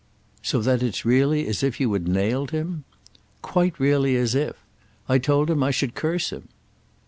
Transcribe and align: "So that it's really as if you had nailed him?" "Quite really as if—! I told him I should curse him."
"So 0.41 0.61
that 0.63 0.81
it's 0.81 1.05
really 1.05 1.45
as 1.45 1.61
if 1.61 1.79
you 1.79 1.93
had 1.93 2.07
nailed 2.07 2.49
him?" 2.49 2.85
"Quite 3.43 3.79
really 3.79 4.15
as 4.15 4.33
if—! 4.33 4.55
I 5.07 5.19
told 5.19 5.47
him 5.51 5.61
I 5.61 5.69
should 5.69 5.93
curse 5.93 6.31
him." 6.31 6.47